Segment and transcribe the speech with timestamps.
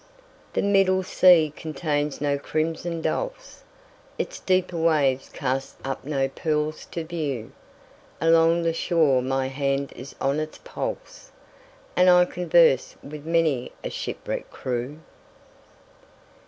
[0.53, 3.61] The middle sea contains no crimson dulse,
[4.17, 7.51] Its deeper waves cast up no pearls to view;
[8.19, 11.31] Along the shore my hand is on its pulse,
[11.95, 15.01] And I converse with many a shipwrecked crew.